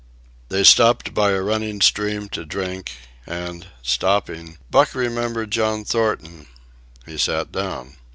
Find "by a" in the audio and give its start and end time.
1.13-1.43